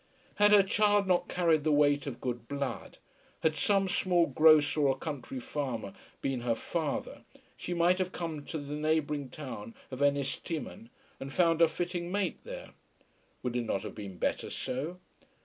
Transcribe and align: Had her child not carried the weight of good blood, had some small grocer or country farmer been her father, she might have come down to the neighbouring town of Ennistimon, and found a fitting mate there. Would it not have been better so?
Had 0.37 0.51
her 0.51 0.63
child 0.63 1.05
not 1.05 1.27
carried 1.29 1.63
the 1.63 1.71
weight 1.71 2.07
of 2.07 2.19
good 2.19 2.47
blood, 2.47 2.97
had 3.41 3.55
some 3.55 3.87
small 3.87 4.25
grocer 4.25 4.81
or 4.87 4.97
country 4.97 5.39
farmer 5.39 5.93
been 6.21 6.41
her 6.41 6.55
father, 6.55 7.21
she 7.55 7.75
might 7.75 7.99
have 7.99 8.11
come 8.11 8.37
down 8.37 8.45
to 8.47 8.57
the 8.57 8.73
neighbouring 8.73 9.29
town 9.29 9.75
of 9.91 10.01
Ennistimon, 10.01 10.89
and 11.19 11.31
found 11.31 11.61
a 11.61 11.67
fitting 11.67 12.11
mate 12.11 12.39
there. 12.45 12.71
Would 13.43 13.55
it 13.55 13.61
not 13.65 13.83
have 13.83 13.93
been 13.93 14.17
better 14.17 14.49
so? 14.49 14.97